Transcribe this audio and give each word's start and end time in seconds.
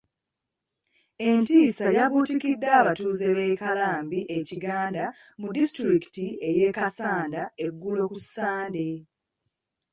Entiisa 1.31 1.85
yabuutikidde 1.97 2.67
abatuuze 2.79 3.27
b'e 3.35 3.49
Kalamba 3.61 4.19
e 4.35 4.37
Kiganda 4.47 5.05
mu 5.39 5.47
disitulikiti 5.55 6.25
y'e 6.57 6.69
Kassanda 6.77 7.41
eggulo 7.65 8.03
ku 8.11 8.17
Ssande. 8.23 8.87